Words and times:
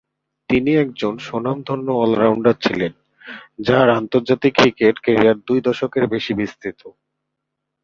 তিনি 0.49 0.71
একজন 0.75 1.13
স্বনামধন্য 1.17 1.87
অল-রাউন্ডার 1.93 2.55
ছিলেন 2.61 2.93
যার 3.59 3.87
আন্তর্জাতিক 3.91 4.53
ক্রিকেট 4.55 4.95
ক্যারিয়ার 4.99 5.37
দুই 5.47 5.59
দশকের 5.61 6.05
বেশি 6.07 6.31
বিস্তৃত। 6.33 6.81